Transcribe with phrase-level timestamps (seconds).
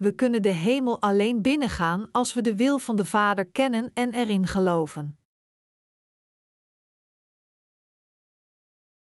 [0.00, 4.14] we kunnen de hemel alleen binnengaan als we de wil van de Vader kennen en
[4.14, 5.18] erin geloven.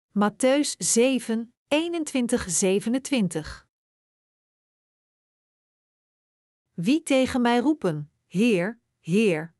[0.08, 3.66] Matthäus 7, 21-27
[6.72, 9.54] Wie tegen mij roepen, Heer, Heer,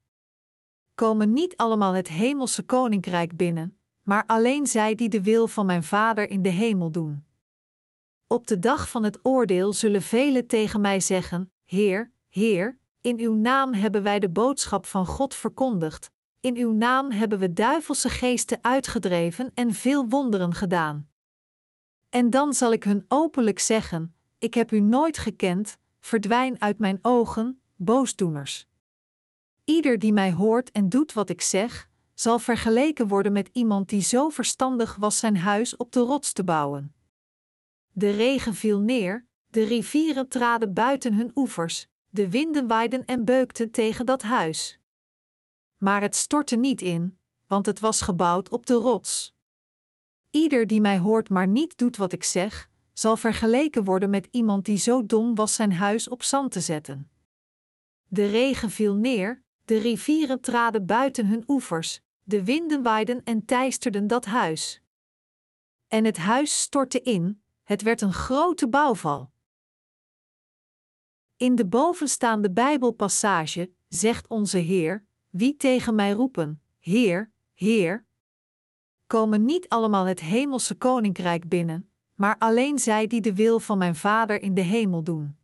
[0.95, 5.84] komen niet allemaal het hemelse koninkrijk binnen, maar alleen zij die de wil van mijn
[5.84, 7.27] Vader in de hemel doen.
[8.30, 13.34] Op de dag van het oordeel zullen velen tegen mij zeggen: Heer, Heer, in uw
[13.34, 18.58] naam hebben wij de boodschap van God verkondigd, in uw naam hebben we duivelse geesten
[18.61, 21.08] uitgedreven en veel wonderen gedaan.
[22.08, 26.98] En dan zal ik hun openlijk zeggen: Ik heb u nooit gekend, verdwijn uit mijn
[27.03, 28.67] ogen, boosdoeners.
[29.64, 34.03] Ieder die mij hoort en doet wat ik zeg, zal vergeleken worden met iemand die
[34.03, 36.92] zo verstandig was zijn huis op de rots te bouwen.
[37.98, 43.70] De regen viel neer, de rivieren traden buiten hun oevers, de winden waaiden en beukten
[43.70, 44.78] tegen dat huis.
[45.77, 49.34] Maar het stortte niet in, want het was gebouwd op de rots.
[50.31, 54.64] Ieder die mij hoort maar niet doet wat ik zeg, zal vergeleken worden met iemand
[54.64, 57.11] die zo dom was zijn huis op zand te zetten.
[58.06, 64.06] De regen viel neer, de rivieren traden buiten hun oevers, de winden waaiden en teisterden
[64.06, 64.83] dat huis.
[65.89, 69.30] En het huis stortte in, het werd een grote bouwval.
[71.36, 78.06] In de bovenstaande Bijbelpassage zegt onze Heer: Wie tegen mij roepen, Heer, Heer,
[79.06, 83.96] komen niet allemaal het hemelse koninkrijk binnen, maar alleen zij die de wil van mijn
[83.96, 85.36] Vader in de hemel doen.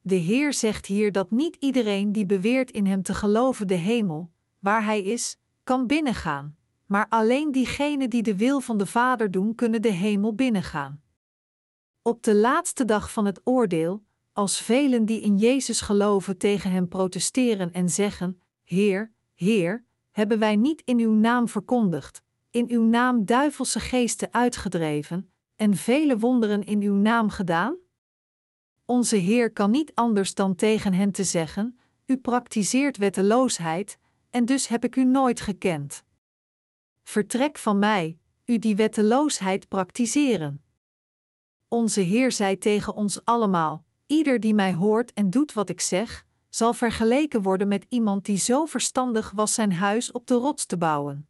[0.00, 4.30] De Heer zegt hier dat niet iedereen die beweert in Hem te geloven de hemel,
[4.58, 9.54] waar Hij is, kan binnengaan, maar alleen diegenen die de wil van de Vader doen
[9.54, 11.02] kunnen de hemel binnengaan.
[12.04, 16.88] Op de laatste dag van het oordeel, als velen die in Jezus geloven tegen Hem
[16.88, 23.24] protesteren en zeggen: Heer, Heer, hebben wij niet in uw naam verkondigd, in uw naam
[23.24, 27.76] duivelse geesten uitgedreven, en vele wonderen in uw naam gedaan?
[28.84, 33.98] Onze Heer kan niet anders dan tegen hen te zeggen: U praktiseert wetteloosheid,
[34.30, 36.04] en dus heb ik u nooit gekend.
[37.02, 40.62] Vertrek van mij, u die wetteloosheid praktiseren.
[41.72, 46.26] Onze Heer zei tegen ons allemaal: Ieder die mij hoort en doet wat ik zeg,
[46.48, 50.76] zal vergeleken worden met iemand die zo verstandig was zijn huis op de rots te
[50.76, 51.28] bouwen.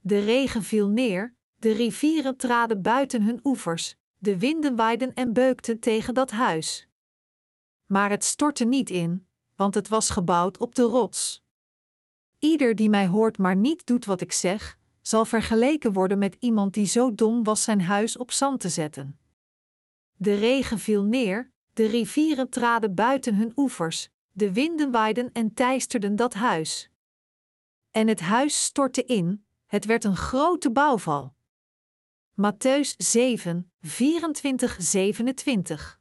[0.00, 5.80] De regen viel neer, de rivieren traden buiten hun oevers, de winden waaiden en beukten
[5.80, 6.88] tegen dat huis.
[7.86, 9.26] Maar het stortte niet in,
[9.56, 11.44] want het was gebouwd op de rots.
[12.38, 16.74] Ieder die mij hoort maar niet doet wat ik zeg, zal vergeleken worden met iemand
[16.74, 19.18] die zo dom was zijn huis op zand te zetten.
[20.16, 26.16] De regen viel neer, de rivieren traden buiten hun oevers, de winden waaiden en teisterden
[26.16, 26.90] dat huis.
[27.90, 31.34] En het huis stortte in, het werd een grote bouwval.
[32.40, 36.00] Matthäus 7, 24, 27.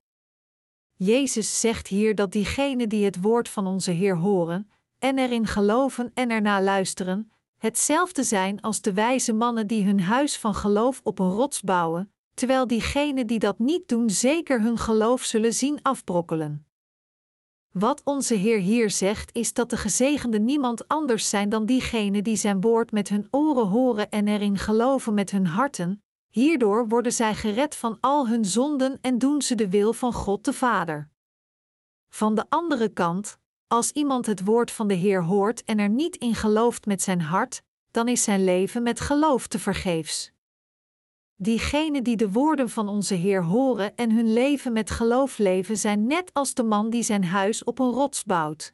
[0.94, 6.12] Jezus zegt hier dat diegenen die het woord van onze Heer horen, en erin geloven
[6.14, 11.20] en erna luisteren, hetzelfde zijn als de wijze mannen die hun huis van geloof op
[11.20, 16.66] een rots bouwen, terwijl diegenen die dat niet doen zeker hun geloof zullen zien afbrokkelen.
[17.72, 22.36] Wat onze Heer hier zegt is dat de gezegenden niemand anders zijn dan diegenen die
[22.36, 27.36] zijn woord met hun oren horen en erin geloven met hun harten, hierdoor worden zij
[27.36, 31.10] gered van al hun zonden en doen ze de wil van God de Vader.
[32.10, 33.38] Van de andere kant,
[33.68, 37.22] als iemand het woord van de Heer hoort en er niet in gelooft met zijn
[37.22, 40.35] hart, dan is zijn leven met geloof te vergeefs.
[41.38, 46.08] Diegenen die de woorden van onze Heer horen en hun leven met geloof leven, zijn
[46.08, 48.74] net als de man die zijn huis op een rots bouwt.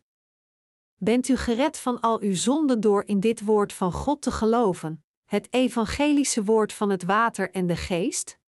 [0.95, 5.03] Bent u gered van al uw zonden door in dit woord van God te geloven,
[5.25, 8.39] het evangelische woord van het water en de geest?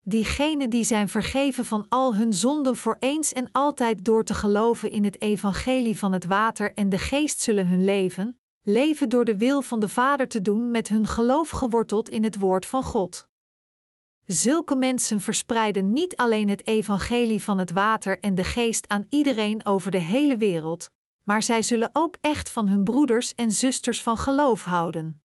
[0.00, 4.90] Diegenen die zijn vergeven van al hun zonden voor eens en altijd door te geloven
[4.90, 9.36] in het evangelie van het water en de geest zullen hun leven, leven door de
[9.36, 13.27] wil van de Vader te doen met hun geloof geworteld in het woord van God.
[14.30, 19.66] Zulke mensen verspreiden niet alleen het evangelie van het water en de geest aan iedereen
[19.66, 20.90] over de hele wereld,
[21.22, 25.22] maar zij zullen ook echt van hun broeders en zusters van geloof houden.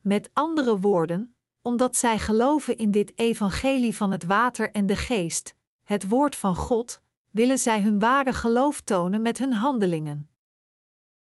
[0.00, 5.54] Met andere woorden, omdat zij geloven in dit evangelie van het water en de geest,
[5.84, 10.30] het woord van God, willen zij hun ware geloof tonen met hun handelingen.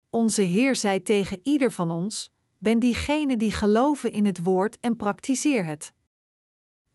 [0.10, 4.96] Onze Heer zei tegen ieder van ons: Ben diegene die geloven in het woord en
[4.96, 5.94] praktiseer het.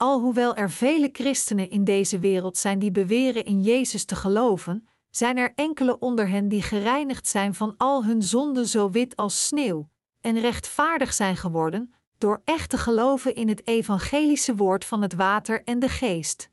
[0.03, 5.37] Alhoewel er vele christenen in deze wereld zijn die beweren in Jezus te geloven, zijn
[5.37, 9.89] er enkele onder hen die gereinigd zijn van al hun zonden zo wit als sneeuw,
[10.21, 15.65] en rechtvaardig zijn geworden door echt te geloven in het evangelische woord van het water
[15.65, 16.51] en de geest.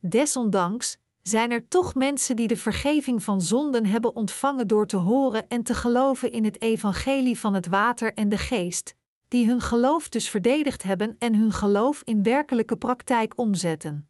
[0.00, 5.48] Desondanks zijn er toch mensen die de vergeving van zonden hebben ontvangen door te horen
[5.48, 8.94] en te geloven in het evangelie van het water en de geest,
[9.30, 14.08] die hun geloof dus verdedigd hebben en hun geloof in werkelijke praktijk omzetten.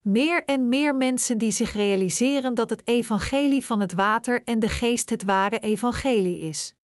[0.00, 4.68] Meer en meer mensen die zich realiseren dat het evangelie van het water en de
[4.68, 6.74] geest het ware evangelie is.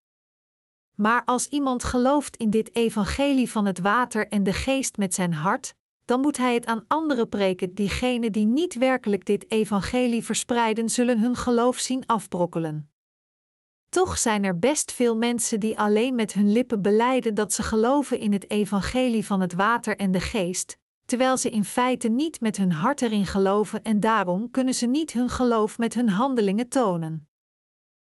[0.94, 5.32] Maar als iemand gelooft in dit evangelie van het water en de geest met zijn
[5.32, 7.74] hart, dan moet hij het aan anderen preken.
[7.74, 12.89] Diegenen die niet werkelijk dit evangelie verspreiden, zullen hun geloof zien afbrokkelen.
[13.90, 18.18] Toch zijn er best veel mensen die alleen met hun lippen beleiden dat ze geloven
[18.18, 22.56] in het evangelie van het water en de geest, terwijl ze in feite niet met
[22.56, 27.28] hun hart erin geloven en daarom kunnen ze niet hun geloof met hun handelingen tonen.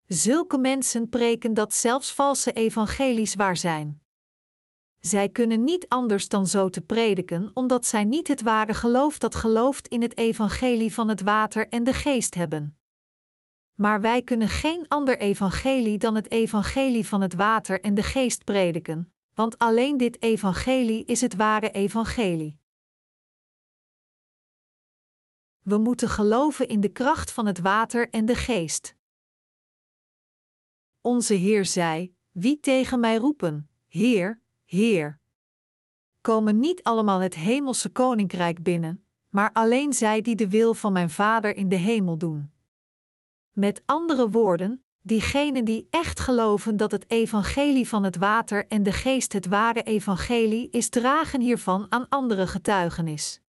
[0.08, 4.02] Zulke mensen preken dat zelfs valse evangelies waar zijn.
[5.00, 9.36] Zij kunnen niet anders dan zo te prediken, omdat zij niet het ware geloof dat
[9.36, 12.78] gelooft in het evangelie van het water en de geest hebben.
[13.84, 18.44] Maar wij kunnen geen ander evangelie dan het evangelie van het water en de geest
[18.44, 22.60] prediken, want alleen dit evangelie is het ware evangelie.
[25.62, 28.96] We moeten geloven in de kracht van het water en de geest.
[31.02, 35.20] Onze Heer zei: Wie tegen mij roepen, Heer, Heer.
[36.22, 41.10] Komen niet allemaal het hemelse koninkrijk binnen, maar alleen zij die de wil van mijn
[41.10, 42.53] Vader in de hemel doen.
[43.54, 48.92] Met andere woorden, diegenen die echt geloven dat het evangelie van het water en de
[48.92, 53.42] geest het ware evangelie is, dragen hiervan aan andere getuigenis.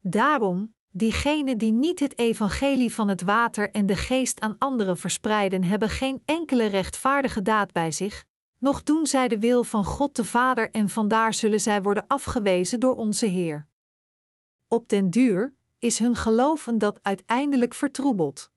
[0.00, 5.64] Daarom, diegenen die niet het evangelie van het water en de geest aan anderen verspreiden,
[5.64, 8.24] hebben geen enkele rechtvaardige daad bij zich,
[8.58, 12.80] nog doen zij de wil van God de Vader en vandaar zullen zij worden afgewezen
[12.80, 13.66] door onze Heer.
[14.68, 18.50] Op den duur is hun geloven dat uiteindelijk vertroebeld.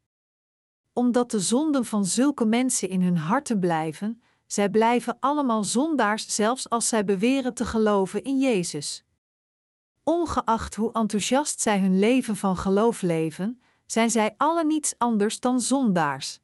[0.93, 6.69] Omdat de zonden van zulke mensen in hun harten blijven, zij blijven allemaal zondaars zelfs
[6.69, 9.05] als zij beweren te geloven in Jezus.
[10.03, 15.61] Ongeacht hoe enthousiast zij hun leven van geloof leven, zijn zij alle niets anders dan
[15.61, 16.39] zondaars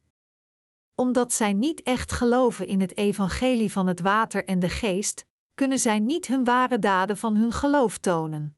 [0.96, 5.80] omdat zij niet echt geloven in het evangelie van het water en de geest, kunnen
[5.80, 8.55] zij niet hun ware daden van hun geloof tonen.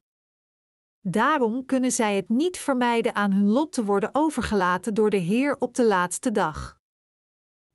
[1.10, 5.56] Daarom kunnen zij het niet vermijden aan hun lot te worden overgelaten door de Heer
[5.60, 6.80] op de laatste dag.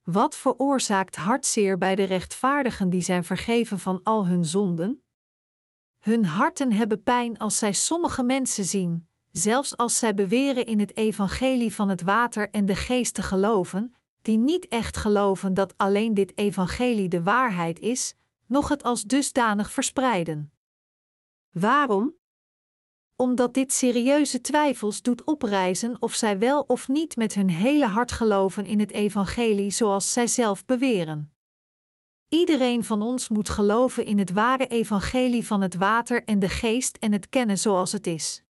[0.02, 5.02] Wat veroorzaakt hartzeer bij de rechtvaardigen die zijn vergeven van al hun zonden?
[5.98, 10.96] Hun harten hebben pijn als zij sommige mensen zien, zelfs als zij beweren in het
[10.96, 16.14] evangelie van het water en de geest te geloven, die niet echt geloven dat alleen
[16.14, 18.14] dit evangelie de waarheid is,
[18.46, 20.52] nog het als dusdanig verspreiden.
[21.50, 22.20] Waarom?
[23.22, 28.12] Omdat dit serieuze twijfels doet oprijzen of zij wel of niet met hun hele hart
[28.12, 31.32] geloven in het evangelie zoals zij zelf beweren.
[32.28, 36.96] Iedereen van ons moet geloven in het ware evangelie van het water en de geest
[36.96, 38.42] en het kennen zoals het is.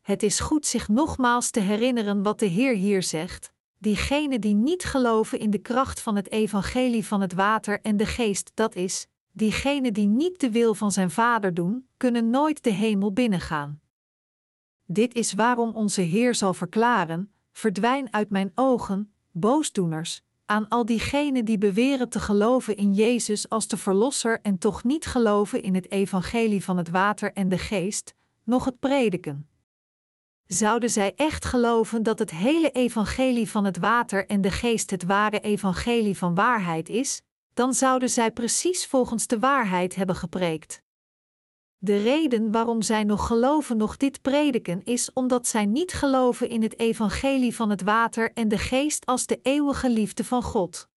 [0.00, 4.84] Het is goed zich nogmaals te herinneren wat de Heer hier zegt: diegenen die niet
[4.84, 9.06] geloven in de kracht van het evangelie van het water en de geest, dat is,
[9.32, 13.80] diegenen die niet de wil van zijn Vader doen, kunnen nooit de hemel binnengaan.
[14.86, 21.44] Dit is waarom onze Heer zal verklaren: verdwijn uit mijn ogen, boosdoeners, aan al diegenen
[21.44, 25.90] die beweren te geloven in Jezus als de Verlosser en toch niet geloven in het
[25.90, 29.48] evangelie van het water en de geest, nog het prediken.
[30.46, 35.04] Zouden zij echt geloven dat het hele evangelie van het water en de geest het
[35.04, 37.22] ware evangelie van waarheid is,
[37.54, 40.81] dan zouden zij precies volgens de waarheid hebben gepreekt.
[41.84, 46.62] De reden waarom zij nog geloven nog dit prediken is omdat zij niet geloven in
[46.62, 50.88] het evangelie van het water en de geest als de eeuwige liefde van God.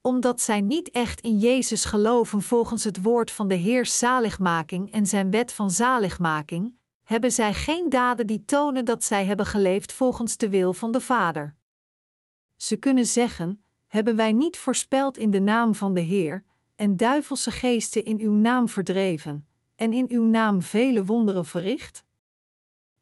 [0.00, 5.06] Omdat zij niet echt in Jezus geloven volgens het woord van de Heer zaligmaking en
[5.06, 10.36] zijn wet van zaligmaking, hebben zij geen daden die tonen dat zij hebben geleefd volgens
[10.36, 11.56] de wil van de Vader.
[12.56, 16.44] Ze kunnen zeggen: Hebben wij niet voorspeld in de naam van de Heer,
[16.76, 19.48] en duivelse geesten in uw naam verdreven,
[19.80, 22.04] en in uw naam vele wonderen verricht?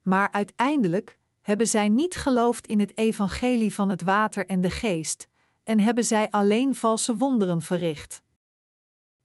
[0.02, 5.28] Maar uiteindelijk hebben zij niet geloofd in het evangelie van het water en de geest,
[5.62, 8.22] en hebben zij alleen valse wonderen verricht.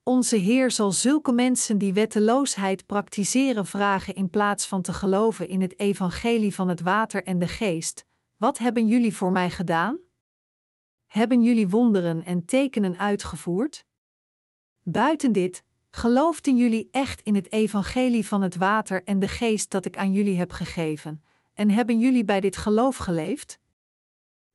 [0.02, 5.60] Onze Heer zal zulke mensen die wetteloosheid praktiseren vragen in plaats van te geloven in
[5.60, 8.04] het evangelie van het water en de geest:
[8.36, 9.98] Wat hebben jullie voor mij gedaan?
[11.06, 13.86] Hebben jullie wonderen en tekenen uitgevoerd?
[14.82, 15.63] Buiten dit,
[15.94, 20.12] geloofden jullie echt in het evangelie van het water en de geest dat ik aan
[20.12, 23.58] jullie heb gegeven, en hebben jullie bij dit geloof geleefd?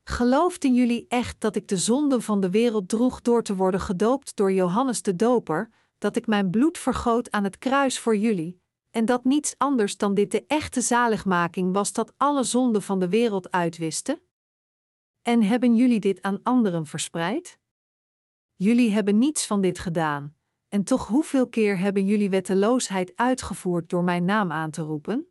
[0.03, 4.36] Geloofden jullie echt dat ik de zonde van de wereld droeg door te worden gedoopt
[4.36, 9.05] door Johannes de Doper, dat ik mijn bloed vergoot aan het kruis voor jullie, en
[9.05, 13.51] dat niets anders dan dit de echte zaligmaking was dat alle zonden van de wereld
[13.51, 14.22] uitwiste?
[15.22, 17.60] En hebben jullie dit aan anderen verspreid?
[18.55, 20.38] Jullie hebben niets van dit gedaan,
[20.70, 25.28] en toch hoeveel keer hebben jullie wetteloosheid uitgevoerd door mijn naam aan te roepen?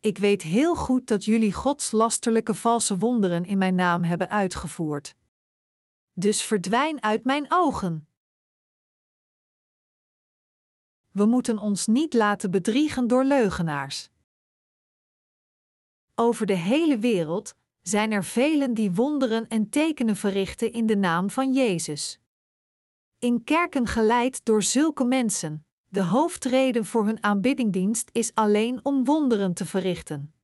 [0.00, 5.14] Ik weet heel goed dat jullie Gods lasterlijke valse wonderen in mijn naam hebben uitgevoerd.
[6.12, 8.08] Dus verdwijn uit mijn ogen.
[11.10, 14.10] We moeten ons niet laten bedriegen door leugenaars.
[16.14, 21.30] Over de hele wereld zijn er velen die wonderen en tekenen verrichten in de naam
[21.30, 22.20] van Jezus.
[23.20, 29.54] In kerken geleid door zulke mensen, de hoofdreden voor hun aanbiddingdienst is alleen om wonderen
[29.54, 30.34] te verrichten.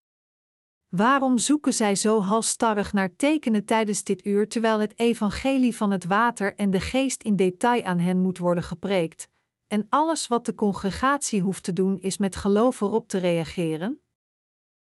[0.89, 6.05] Waarom zoeken zij zo halstarrig naar tekenen tijdens dit uur terwijl het evangelie van het
[6.05, 9.29] water en de geest in detail aan hen moet worden gepreekt,
[9.67, 14.01] en alles wat de congregatie hoeft te doen is met geloof erop te reageren?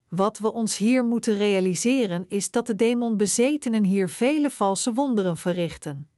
[0.09, 6.09] Wat we ons hier moeten realiseren is dat de demonbezetenen hier vele valse wonderen verrichten.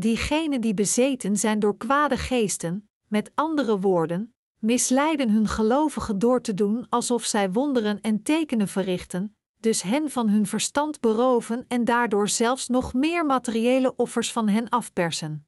[0.00, 6.54] Diegenen die bezeten zijn door kwade geesten, met andere woorden, misleiden hun gelovigen door te
[6.54, 12.28] doen alsof zij wonderen en tekenen verrichten, dus hen van hun verstand beroven en daardoor
[12.28, 15.46] zelfs nog meer materiële offers van hen afpersen.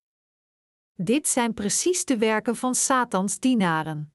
[0.95, 4.15] Dit zijn precies de werken van Satans dienaren.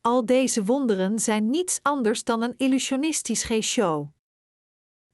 [0.00, 4.08] Al deze wonderen zijn niets anders dan een illusionistisch show.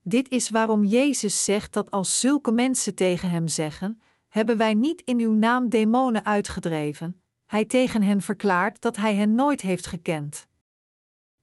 [0.03, 5.03] Dit is waarom Jezus zegt dat als zulke mensen tegen hem zeggen: Hebben wij niet
[5.05, 7.23] in uw naam demonen uitgedreven?
[7.47, 10.47] Hij tegen hen verklaart dat hij hen nooit heeft gekend.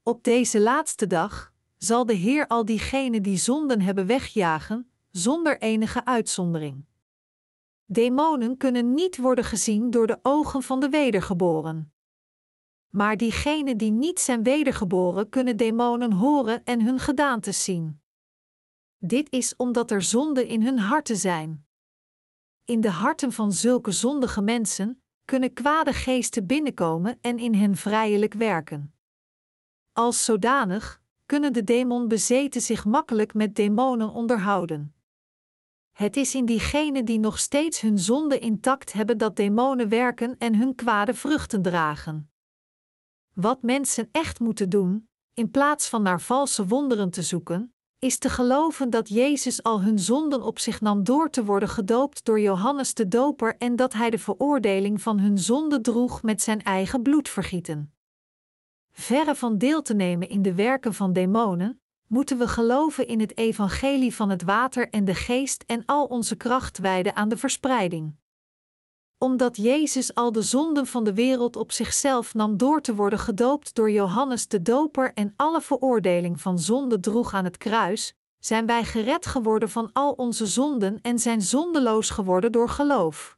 [0.04, 6.06] Op deze laatste dag zal de Heer al diegenen die zonden hebben wegjagen, zonder enige
[6.06, 6.86] uitzondering.
[7.86, 11.94] Demonen kunnen niet worden gezien door de ogen van de wedergeboren.
[12.90, 18.02] Maar diegenen die niet zijn wedergeboren kunnen demonen horen en hun gedaantes zien.
[18.98, 21.65] Dit is omdat er zonden in hun harten zijn.
[22.66, 28.34] In de harten van zulke zondige mensen kunnen kwade geesten binnenkomen en in hen vrijelijk
[28.34, 28.94] werken.
[29.94, 34.96] Als zodanig kunnen de demon bezeten zich makkelijk met demonen onderhouden.
[35.92, 40.56] Het is in diegenen die nog steeds hun zonde intact hebben dat demonen werken en
[40.56, 42.32] hun kwade vruchten dragen.
[43.34, 47.75] Wat mensen echt moeten doen, in plaats van naar valse wonderen te zoeken,
[48.06, 52.26] is te geloven dat Jezus al hun zonden op zich nam door te worden gedoopt
[52.26, 56.64] door Johannes de Doper en dat hij de veroordeling van hun zonde droeg met zijn
[56.64, 57.94] eigen bloedvergieten.
[58.92, 63.38] Verre van deel te nemen in de werken van demonen, moeten we geloven in het
[63.38, 68.16] evangelie van het water en de geest en al onze kracht wijden aan de verspreiding.
[69.18, 73.76] Omdat Jezus al de zonden van de wereld op zichzelf nam door te worden gedoopt
[73.76, 78.84] door Johannes de Doper en alle veroordeling van zonde droeg aan het kruis, zijn wij
[78.84, 83.38] gered geworden van al onze zonden en zijn zondeloos geworden door geloof.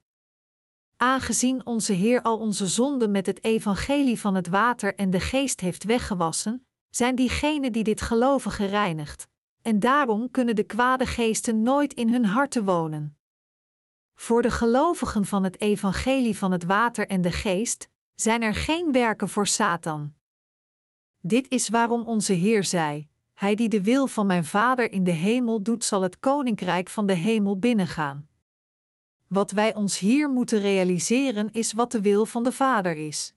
[0.98, 5.60] Aangezien onze Heer al onze zonden met het evangelie van het water en de geest
[5.60, 9.28] heeft weggewassen, zijn diegenen die dit geloven gereinigd,
[9.62, 13.17] en daarom kunnen de kwade geesten nooit in hun harten wonen.
[14.20, 18.92] Voor de gelovigen van het evangelie van het water en de geest zijn er geen
[18.92, 20.14] werken voor Satan.
[21.22, 25.12] Dit is waarom onze Heer zei: Hij die de wil van mijn Vader in de
[25.12, 28.28] hemel doet, zal het koninkrijk van de hemel binnengaan.
[29.28, 33.34] Wat wij ons hier moeten realiseren is wat de wil van de Vader is.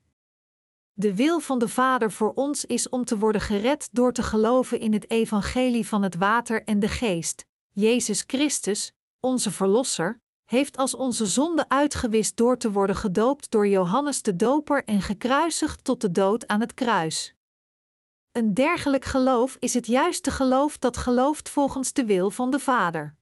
[0.93, 4.79] De wil van de Vader voor ons is om te worden gered door te geloven
[4.79, 7.45] in het evangelie van het water en de geest.
[7.71, 10.21] Jezus Christus, onze Verlosser,
[10.51, 15.83] heeft als onze zonde uitgewist door te worden gedoopt door Johannes de Doper en gekruisigd
[15.83, 17.35] tot de dood aan het kruis.
[18.31, 23.15] Een dergelijk geloof is het juiste geloof dat gelooft volgens de wil van de Vader.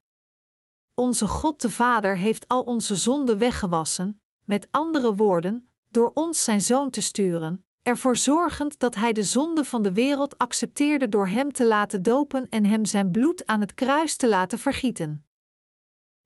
[0.94, 6.60] Onze God de Vader heeft al onze zonden weggewassen, met andere woorden, door ons zijn
[6.60, 11.52] zoon te sturen, ervoor zorgend dat hij de zonde van de wereld accepteerde door hem
[11.52, 15.24] te laten dopen en hem zijn bloed aan het kruis te laten vergieten.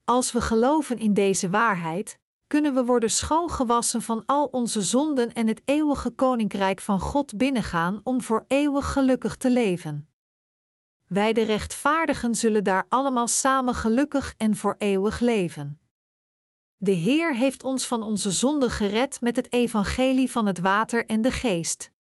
[0.05, 5.47] Als we geloven in deze waarheid, kunnen we worden schoongewassen van al onze zonden en
[5.47, 10.09] het eeuwige koninkrijk van God binnengaan om voor eeuwig gelukkig te leven.
[11.07, 15.81] Wij de rechtvaardigen zullen daar allemaal samen gelukkig en voor eeuwig leven.
[16.77, 21.23] De Heer heeft ons van onze zonden gered met het evangelie van het water en
[21.23, 21.91] de geest.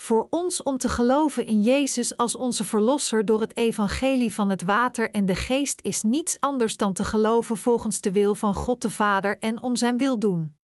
[0.00, 4.62] Voor ons om te geloven in Jezus als onze Verlosser door het evangelie van het
[4.62, 8.82] water en de geest is niets anders dan te geloven volgens de wil van God
[8.82, 10.56] de Vader en om Zijn wil doen.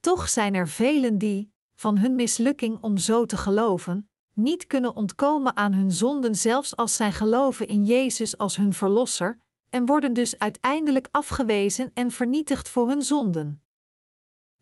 [0.00, 5.56] Toch zijn er velen die, van hun mislukking om zo te geloven, niet kunnen ontkomen
[5.56, 9.40] aan hun zonden zelfs als zij geloven in Jezus als hun Verlosser,
[9.70, 13.62] en worden dus uiteindelijk afgewezen en vernietigd voor hun zonden.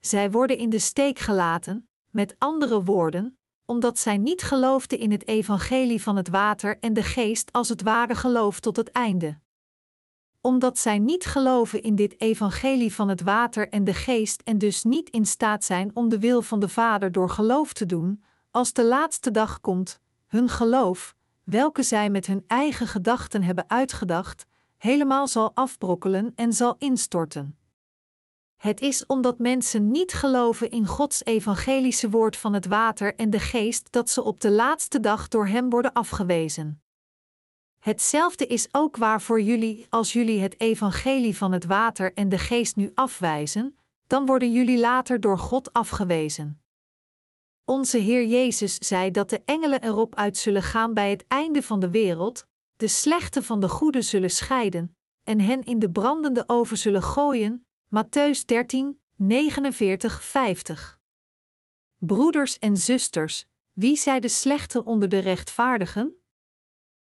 [0.00, 5.28] Zij worden in de steek gelaten, met andere woorden, omdat zij niet geloofden in het
[5.28, 9.38] evangelie van het water en de geest als het ware geloof tot het einde.
[10.40, 14.82] Omdat zij niet geloven in dit evangelie van het water en de geest en dus
[14.82, 18.72] niet in staat zijn om de wil van de Vader door geloof te doen, als
[18.72, 25.28] de laatste dag komt, hun geloof, welke zij met hun eigen gedachten hebben uitgedacht, helemaal
[25.28, 27.58] zal afbrokkelen en zal instorten.
[28.64, 33.38] Het is omdat mensen niet geloven in Gods evangelische woord van het water en de
[33.38, 36.82] geest dat ze op de laatste dag door Hem worden afgewezen.
[37.78, 42.38] Hetzelfde is ook waar voor jullie als jullie het evangelie van het water en de
[42.38, 46.62] geest nu afwijzen, dan worden jullie later door God afgewezen.
[47.64, 51.80] Onze Heer Jezus zei dat de engelen erop uit zullen gaan bij het einde van
[51.80, 56.78] de wereld, de slechte van de goede zullen scheiden, en hen in de brandende oven
[56.78, 60.98] zullen gooien, Matthäus 13, 49, 50.
[61.98, 66.14] Broeders en zusters, wie zij de slechte onder de rechtvaardigen?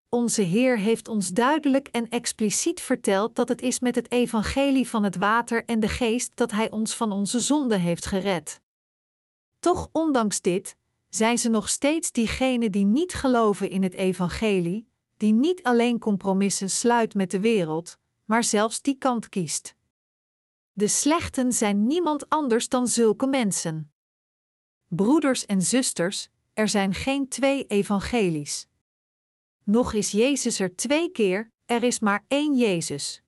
[0.10, 5.04] Onze Heer heeft ons duidelijk en expliciet verteld dat het is met het evangelie van
[5.04, 8.62] het water en de geest dat Hij ons van onze zonde heeft gered.
[9.60, 10.76] Toch, ondanks dit,
[11.10, 16.70] zijn ze nog steeds diegenen die niet geloven in het evangelie, die niet alleen compromissen
[16.70, 19.76] sluit met de wereld, maar zelfs die kant kiest.
[20.78, 23.92] De slechten zijn niemand anders dan zulke mensen.
[24.88, 28.68] Broeders en zusters, er zijn geen twee evangelies.
[29.64, 33.24] Nog is Jezus er twee keer, er is maar één Jezus.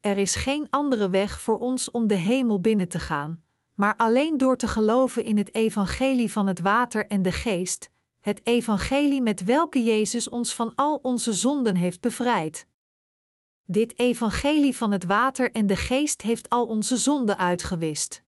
[0.00, 4.38] Er is geen andere weg voor ons om de hemel binnen te gaan, maar alleen
[4.38, 7.90] door te geloven in het evangelie van het water en de geest,
[8.20, 12.66] het evangelie met welke Jezus ons van al onze zonden heeft bevrijd.
[13.66, 18.22] Dit evangelie van het water en de geest heeft al onze zonden uitgewist.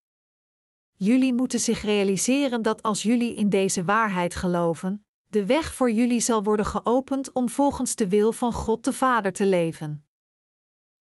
[0.94, 6.20] Jullie moeten zich realiseren dat als jullie in deze waarheid geloven, de weg voor jullie
[6.20, 10.06] zal worden geopend om volgens de wil van God de Vader te leven.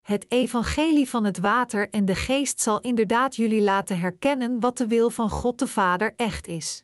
[0.02, 4.88] Het evangelie van het water en de geest zal inderdaad jullie laten herkennen wat de
[4.88, 6.84] wil van God de Vader echt is.